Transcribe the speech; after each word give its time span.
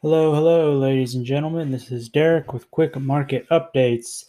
Hello, 0.00 0.32
hello, 0.32 0.78
ladies 0.78 1.16
and 1.16 1.26
gentlemen. 1.26 1.72
This 1.72 1.90
is 1.90 2.08
Derek 2.08 2.52
with 2.52 2.70
quick 2.70 2.96
market 3.00 3.48
updates. 3.48 4.26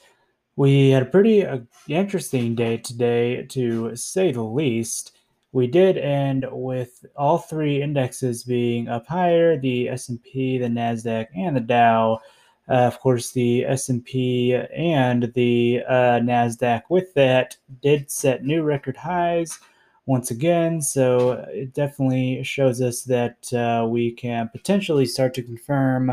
We 0.55 0.89
had 0.89 1.03
a 1.03 1.05
pretty 1.05 1.45
uh, 1.45 1.59
interesting 1.87 2.55
day 2.55 2.77
today, 2.77 3.43
to 3.49 3.95
say 3.95 4.31
the 4.31 4.41
least. 4.41 5.15
We 5.51 5.67
did 5.67 5.95
end 5.99 6.47
with 6.51 7.05
all 7.15 7.37
three 7.37 7.83
indexes 7.83 8.43
being 8.43 8.87
up 8.87 9.05
higher: 9.05 9.59
the 9.59 9.89
S&P, 9.89 10.57
the 10.57 10.65
Nasdaq, 10.65 11.27
and 11.35 11.55
the 11.55 11.61
Dow. 11.61 12.19
Uh, 12.67 12.87
of 12.87 12.99
course, 12.99 13.29
the 13.29 13.63
S&P 13.65 14.55
and 14.75 15.31
the 15.35 15.83
uh, 15.87 16.19
Nasdaq 16.19 16.81
with 16.89 17.13
that 17.13 17.55
did 17.83 18.09
set 18.09 18.43
new 18.43 18.63
record 18.63 18.97
highs 18.97 19.59
once 20.09 20.31
again. 20.31 20.81
So 20.81 21.33
it 21.53 21.75
definitely 21.75 22.43
shows 22.43 22.81
us 22.81 23.03
that 23.03 23.53
uh, 23.53 23.85
we 23.87 24.11
can 24.11 24.49
potentially 24.49 25.05
start 25.05 25.35
to 25.35 25.43
confirm 25.43 26.09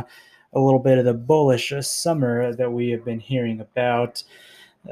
a 0.53 0.61
little 0.61 0.81
bit 0.81 0.99
of 0.99 1.07
the 1.07 1.15
bullish 1.15 1.73
summer 1.81 2.55
that 2.55 2.71
we 2.71 2.91
have 2.91 3.07
been 3.07 3.21
hearing 3.21 3.61
about. 3.61 4.23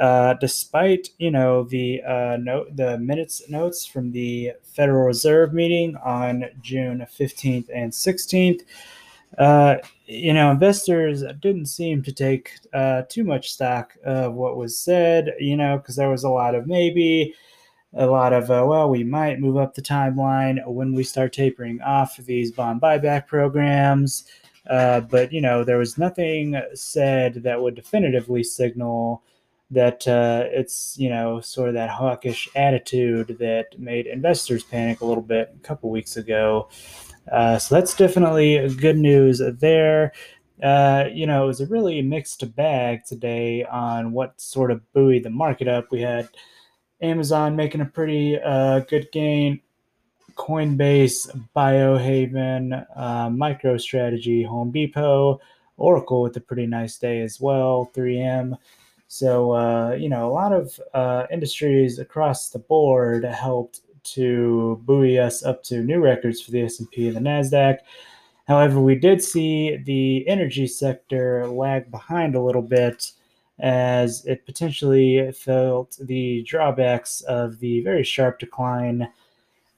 Uh, 0.00 0.34
despite 0.40 1.10
you 1.18 1.30
know 1.30 1.64
the 1.64 2.02
uh, 2.02 2.36
note 2.40 2.74
the 2.76 2.98
minutes 2.98 3.48
notes 3.48 3.86
from 3.86 4.10
the 4.10 4.52
Federal 4.64 5.06
Reserve 5.06 5.52
meeting 5.54 5.96
on 6.04 6.46
June 6.62 7.06
15th 7.10 7.68
and 7.72 7.94
16th, 7.94 8.62
uh, 9.38 9.76
you 10.06 10.32
know 10.32 10.50
investors 10.50 11.22
didn't 11.40 11.66
seem 11.66 12.02
to 12.02 12.12
take 12.12 12.58
uh, 12.72 13.02
too 13.08 13.22
much 13.22 13.52
stock 13.52 13.94
of 14.04 14.34
what 14.34 14.56
was 14.56 14.76
said. 14.76 15.32
You 15.38 15.56
know 15.56 15.76
because 15.78 15.96
there 15.96 16.10
was 16.10 16.24
a 16.24 16.30
lot 16.30 16.56
of 16.56 16.66
maybe 16.66 17.34
a 17.96 18.06
lot 18.06 18.32
of, 18.32 18.50
uh, 18.50 18.64
well, 18.66 18.88
we 18.90 19.04
might 19.04 19.40
move 19.40 19.56
up 19.56 19.74
the 19.74 19.82
timeline 19.82 20.64
when 20.66 20.94
we 20.94 21.04
start 21.04 21.32
tapering 21.32 21.80
off 21.82 22.16
these 22.16 22.50
bond 22.50 22.80
buyback 22.80 23.26
programs. 23.26 24.24
Uh, 24.68 25.00
but, 25.00 25.32
you 25.32 25.40
know, 25.40 25.62
there 25.62 25.78
was 25.78 25.98
nothing 25.98 26.60
said 26.74 27.34
that 27.34 27.60
would 27.60 27.74
definitively 27.74 28.42
signal 28.42 29.22
that 29.70 30.06
uh, 30.08 30.44
it's, 30.50 30.96
you 30.98 31.08
know, 31.08 31.40
sort 31.40 31.68
of 31.68 31.74
that 31.74 31.90
hawkish 31.90 32.48
attitude 32.54 33.36
that 33.38 33.78
made 33.78 34.06
investors 34.06 34.62
panic 34.62 35.00
a 35.00 35.04
little 35.04 35.22
bit 35.22 35.54
a 35.54 35.66
couple 35.66 35.90
weeks 35.90 36.16
ago. 36.16 36.68
Uh, 37.30 37.58
so 37.58 37.74
that's 37.74 37.94
definitely 37.94 38.68
good 38.76 38.96
news 38.96 39.40
there. 39.58 40.12
Uh, 40.62 41.04
you 41.12 41.26
know, 41.26 41.44
it 41.44 41.46
was 41.46 41.60
a 41.60 41.66
really 41.66 42.00
mixed 42.02 42.54
bag 42.54 43.04
today 43.04 43.64
on 43.64 44.12
what 44.12 44.40
sort 44.40 44.70
of 44.70 44.92
buoyed 44.92 45.24
the 45.24 45.30
market 45.30 45.68
up. 45.68 45.90
We 45.90 46.00
had 46.00 46.28
Amazon 47.00 47.56
making 47.56 47.80
a 47.80 47.86
pretty 47.86 48.40
uh, 48.40 48.80
good 48.80 49.10
gain. 49.12 49.60
Coinbase, 50.36 51.28
Biohaven, 51.54 52.84
uh, 52.96 53.28
MicroStrategy, 53.28 54.44
Home 54.46 54.72
Depot, 54.72 55.40
Oracle 55.76 56.22
with 56.22 56.36
a 56.36 56.40
pretty 56.40 56.66
nice 56.66 56.98
day 56.98 57.20
as 57.20 57.40
well. 57.40 57.90
3M. 57.94 58.58
So 59.08 59.52
uh, 59.52 59.92
you 59.92 60.08
know, 60.08 60.28
a 60.28 60.32
lot 60.32 60.52
of 60.52 60.80
uh, 60.92 61.26
industries 61.30 61.98
across 61.98 62.50
the 62.50 62.58
board 62.58 63.24
helped 63.24 63.80
to 64.04 64.80
buoy 64.84 65.18
us 65.18 65.44
up 65.44 65.62
to 65.64 65.82
new 65.82 66.00
records 66.00 66.40
for 66.40 66.50
the 66.50 66.62
S&P 66.62 67.08
and 67.08 67.16
the 67.16 67.20
Nasdaq. 67.20 67.78
However, 68.46 68.80
we 68.80 68.94
did 68.94 69.22
see 69.22 69.76
the 69.76 70.28
energy 70.28 70.66
sector 70.66 71.46
lag 71.46 71.90
behind 71.90 72.34
a 72.34 72.42
little 72.42 72.62
bit 72.62 73.12
as 73.60 74.24
it 74.26 74.46
potentially 74.46 75.30
felt 75.32 75.96
the 76.00 76.42
drawbacks 76.42 77.20
of 77.22 77.58
the 77.60 77.80
very 77.82 78.02
sharp 78.02 78.38
decline 78.38 79.08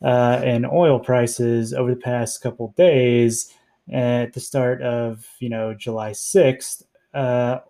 uh, 0.02 0.40
in 0.44 0.64
oil 0.64 0.98
prices 0.98 1.72
over 1.74 1.90
the 1.94 2.00
past 2.00 2.42
couple 2.42 2.74
days. 2.76 3.52
At 3.92 4.32
the 4.32 4.40
start 4.40 4.82
of 4.82 5.26
you 5.38 5.48
know 5.48 5.72
July 5.72 6.10
sixth, 6.12 6.82
uh, 7.14 7.60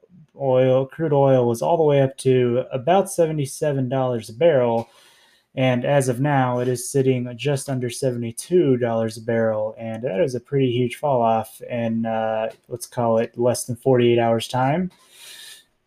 oil 0.41 0.87
crude 0.87 1.13
oil 1.13 1.47
was 1.47 1.61
all 1.61 1.77
the 1.77 1.83
way 1.83 2.01
up 2.01 2.17
to 2.19 2.65
about 2.73 3.11
seventy 3.11 3.45
seven 3.45 3.91
dollars 3.91 4.31
a 4.31 4.33
barrel, 4.33 4.89
and 5.57 5.85
as 5.85 6.09
of 6.09 6.19
now, 6.19 6.59
it 6.61 6.69
is 6.69 6.89
sitting 6.89 7.31
just 7.37 7.69
under 7.69 7.91
seventy 7.91 8.33
two 8.33 8.79
dollars 8.79 9.19
a 9.19 9.21
barrel, 9.21 9.75
and 9.77 10.03
that 10.05 10.21
is 10.21 10.35
a 10.35 10.41
pretty 10.41 10.71
huge 10.71 10.97
fall 10.97 11.21
off 11.21 11.61
in 11.69 12.07
uh, 12.07 12.51
let's 12.69 12.87
call 12.87 13.19
it 13.19 13.37
less 13.39 13.65
than 13.65 13.77
forty 13.77 14.13
eight 14.13 14.19
hours 14.19 14.49
time. 14.49 14.91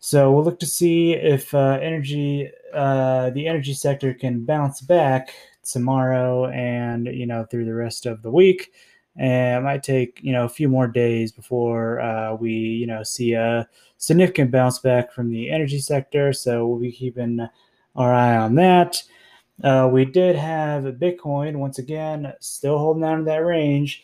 So 0.00 0.32
we'll 0.32 0.44
look 0.44 0.58
to 0.60 0.66
see 0.66 1.12
if 1.12 1.54
uh, 1.54 1.78
energy, 1.82 2.50
uh, 2.72 3.30
the 3.30 3.46
energy 3.46 3.74
sector 3.74 4.14
can 4.14 4.44
bounce 4.44 4.80
back 4.80 5.34
tomorrow 5.62 6.46
and 6.46 7.06
you 7.06 7.26
know 7.26 7.44
through 7.44 7.66
the 7.66 7.74
rest 7.74 8.06
of 8.06 8.22
the 8.22 8.30
week. 8.30 8.72
And 9.16 9.58
it 9.58 9.62
might 9.62 9.82
take 9.82 10.18
you 10.22 10.32
know 10.32 10.44
a 10.44 10.48
few 10.48 10.68
more 10.68 10.86
days 10.86 11.32
before 11.32 12.00
uh, 12.00 12.34
we 12.34 12.50
you 12.50 12.86
know 12.86 13.02
see 13.02 13.34
a 13.34 13.68
significant 13.98 14.50
bounce 14.50 14.78
back 14.78 15.12
from 15.12 15.30
the 15.30 15.50
energy 15.50 15.78
sector. 15.78 16.32
So 16.32 16.66
we'll 16.66 16.80
be 16.80 16.92
keeping 16.92 17.46
our 17.94 18.14
eye 18.14 18.36
on 18.36 18.54
that. 18.54 19.02
Uh, 19.62 19.86
we 19.92 20.06
did 20.06 20.34
have 20.36 20.84
Bitcoin 20.84 21.56
once 21.56 21.78
again, 21.78 22.32
still 22.40 22.78
holding 22.78 23.04
on 23.04 23.18
to 23.18 23.24
that 23.24 23.44
range. 23.44 24.02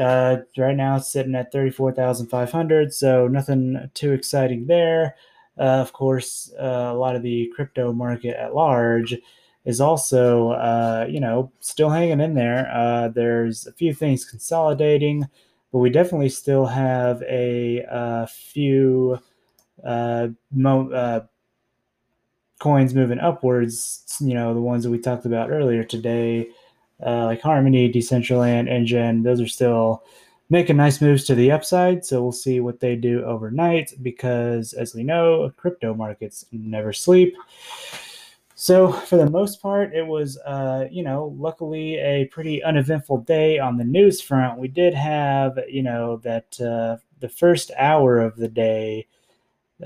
Uh, 0.00 0.38
right 0.56 0.74
now, 0.74 0.96
it's 0.96 1.12
sitting 1.12 1.34
at 1.34 1.52
34,500, 1.52 2.92
so 2.92 3.28
nothing 3.28 3.90
too 3.92 4.12
exciting 4.12 4.66
there. 4.66 5.14
Uh, 5.58 5.62
of 5.80 5.92
course, 5.92 6.52
uh, 6.60 6.90
a 6.92 6.94
lot 6.94 7.14
of 7.16 7.22
the 7.22 7.50
crypto 7.54 7.92
market 7.92 8.36
at 8.36 8.54
large 8.54 9.16
is 9.64 9.80
also, 9.80 10.50
uh, 10.50 11.06
you 11.08 11.20
know, 11.20 11.50
still 11.60 11.90
hanging 11.90 12.20
in 12.20 12.34
there. 12.34 12.70
Uh, 12.72 13.08
there's 13.08 13.66
a 13.66 13.72
few 13.72 13.94
things 13.94 14.24
consolidating, 14.24 15.26
but 15.72 15.78
we 15.78 15.90
definitely 15.90 16.28
still 16.28 16.66
have 16.66 17.22
a, 17.22 17.84
a 17.88 18.26
few 18.26 19.18
uh, 19.84 20.28
mo- 20.52 21.26
coins 22.58 22.94
moving 22.94 23.18
upwards. 23.18 24.04
You 24.20 24.34
know, 24.34 24.54
the 24.54 24.60
ones 24.60 24.84
that 24.84 24.90
we 24.90 24.98
talked 24.98 25.26
about 25.26 25.50
earlier 25.50 25.84
today, 25.84 26.48
like 27.00 27.40
Harmony, 27.40 27.92
Decentraland, 27.92 28.68
Enjin. 28.68 29.22
Those 29.24 29.40
are 29.40 29.46
still 29.48 30.02
making 30.50 30.76
nice 30.76 31.00
moves 31.00 31.24
to 31.24 31.34
the 31.34 31.50
upside. 31.50 32.04
So 32.04 32.22
we'll 32.22 32.32
see 32.32 32.60
what 32.60 32.80
they 32.80 32.96
do 32.96 33.24
overnight 33.24 33.92
because, 34.02 34.72
as 34.72 34.94
we 34.94 35.02
know, 35.02 35.52
crypto 35.56 35.94
markets 35.94 36.46
never 36.52 36.92
sleep. 36.92 37.34
So, 38.56 38.92
for 38.92 39.16
the 39.16 39.28
most 39.28 39.60
part, 39.60 39.94
it 39.94 40.06
was, 40.06 40.38
uh, 40.38 40.86
you 40.90 41.02
know, 41.02 41.34
luckily 41.36 41.96
a 41.96 42.26
pretty 42.26 42.62
uneventful 42.62 43.18
day 43.18 43.58
on 43.58 43.76
the 43.76 43.84
news 43.84 44.20
front. 44.20 44.60
We 44.60 44.68
did 44.68 44.94
have, 44.94 45.58
you 45.68 45.82
know, 45.82 46.18
that 46.18 46.60
uh, 46.60 46.98
the 47.18 47.28
first 47.28 47.72
hour 47.76 48.20
of 48.20 48.36
the 48.36 48.48
day 48.48 49.08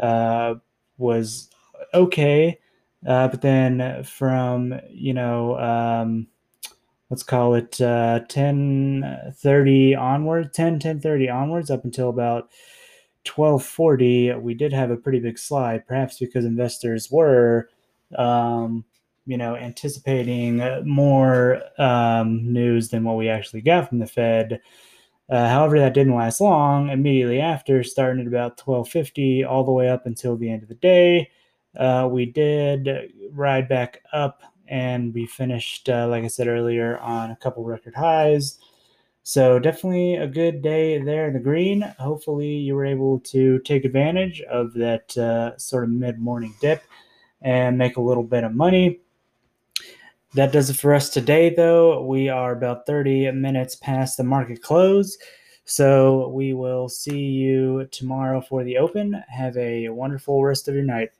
uh, 0.01 0.57
was 0.99 1.49
okay. 1.95 2.59
Uh, 3.07 3.29
but 3.29 3.41
then 3.41 4.03
from, 4.05 4.79
you 4.91 5.15
know, 5.15 5.59
um, 5.59 6.27
let's 7.11 7.23
call 7.23 7.55
it 7.55 7.81
uh, 7.81 8.21
10 8.29 9.33
30 9.35 9.95
onward 9.95 10.53
10 10.53 10.79
10 10.79 11.01
30 11.01 11.29
onwards 11.29 11.71
up 11.71 11.85
until 11.85 12.09
about 12.09 12.51
1240 13.25 14.35
we 14.35 14.55
did 14.55 14.73
have 14.73 14.91
a 14.91 14.97
pretty 14.97 15.21
big 15.21 15.39
slide 15.39 15.87
perhaps 15.87 16.19
because 16.19 16.45
investors 16.45 17.11
were 17.11 17.69
um, 18.17 18.85
you 19.29 19.37
know 19.37 19.55
anticipating 19.55 20.63
more 20.87 21.61
um, 21.79 22.51
news 22.53 22.89
than 22.89 23.05
what 23.05 23.17
we 23.17 23.29
actually 23.29 23.61
got 23.61 23.89
from 23.89 23.99
the 23.99 24.07
fed. 24.07 24.61
Uh, 25.29 25.47
however 25.47 25.79
that 25.79 25.93
didn't 25.93 26.15
last 26.15 26.41
long. 26.41 26.89
Immediately 26.89 27.39
after 27.39 27.85
starting 27.85 28.23
at 28.23 28.27
about 28.27 28.59
1250 28.59 29.45
all 29.45 29.63
the 29.63 29.71
way 29.71 29.91
up 29.91 30.07
until 30.07 30.37
the 30.37 30.51
end 30.51 30.63
of 30.63 30.71
the 30.71 30.75
day 30.77 31.31
uh, 31.77 32.09
we 32.11 32.25
did 32.25 33.13
ride 33.33 33.69
back 33.69 34.03
up 34.15 34.43
and 34.69 35.13
we 35.15 35.27
finished, 35.27 35.89
uh, 35.89 36.07
like 36.09 36.25
I 36.25 36.29
said 36.29 36.49
earlier, 36.49 36.99
on 36.99 37.31
a 37.31 37.37
couple 37.37 37.65
record 37.65 37.95
highs. 37.95 38.59
So 39.23 39.59
definitely 39.59 40.17
a 40.17 40.27
good 40.27 40.63
day 40.63 41.03
there 41.03 41.29
in 41.29 41.35
the 41.35 41.41
green. 41.41 41.83
Hopefully 41.99 42.49
you 42.49 42.75
were 42.75 42.87
able 42.87 43.21
to 43.21 43.59
take 43.61 43.85
advantage 43.85 44.41
of 44.43 44.73
that 44.75 45.17
uh, 45.19 45.57
sort 45.59 45.85
of 45.85 45.91
mid-morning 45.91 46.55
dip 46.61 46.83
and 47.43 47.77
make 47.77 47.97
a 47.97 48.01
little 48.01 48.23
bit 48.23 48.45
of 48.45 48.55
money. 48.55 49.01
That 50.35 50.53
does 50.53 50.71
it 50.71 50.77
for 50.77 50.95
us 50.95 51.11
today, 51.11 51.55
though. 51.55 52.03
We 52.05 52.29
are 52.29 52.53
about 52.53 52.87
30 52.87 53.31
minutes 53.33 53.77
past 53.77 54.17
the 54.17 54.25
market 54.25 54.63
close. 54.63 55.19
So 55.65 56.29
we 56.29 56.55
will 56.55 56.89
see 56.89 57.19
you 57.19 57.87
tomorrow 57.91 58.41
for 58.41 58.65
the 58.65 58.79
open. 58.79 59.23
Have 59.29 59.57
a 59.59 59.91
wonderful 59.91 60.43
rest 60.43 60.69
of 60.69 60.75
your 60.75 60.85
night. 60.85 61.11